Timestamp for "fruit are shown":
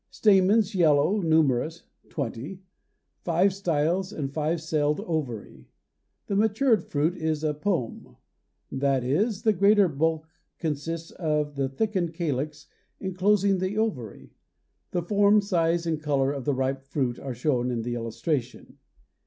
16.81-17.69